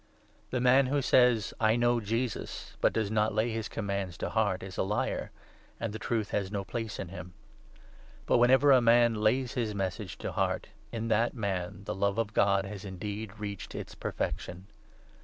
[0.49, 4.31] The man who says' I know Jesus,' but 4 does not lay his commands to
[4.31, 5.29] heart, is a liar,
[5.79, 7.35] and the Truth has no place in him;
[8.25, 12.17] but, whenever a man lays his Message 5 to heart, in that man the love
[12.17, 14.65] of God has indeed reached its perfection.